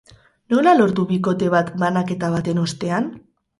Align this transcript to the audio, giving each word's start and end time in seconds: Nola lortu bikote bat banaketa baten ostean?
Nola 0.53 0.73
lortu 0.79 1.05
bikote 1.11 1.51
bat 1.57 1.71
banaketa 1.85 2.33
baten 2.39 2.65
ostean? 2.65 3.15